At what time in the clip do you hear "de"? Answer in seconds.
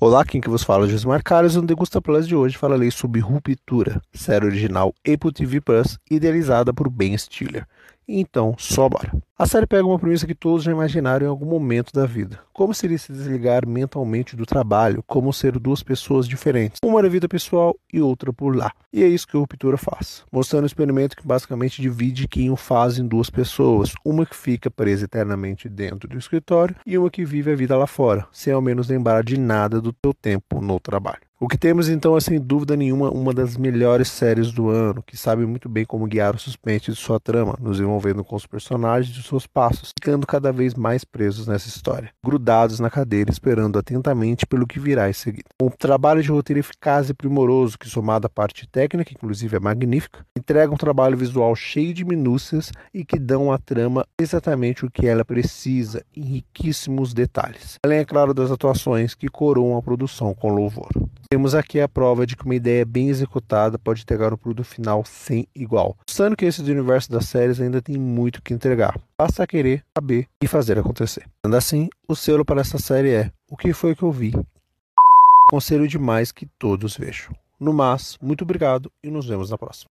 2.28-2.36, 29.22-29.38, 36.90-36.96, 46.20-46.28, 51.94-52.04, 62.26-62.34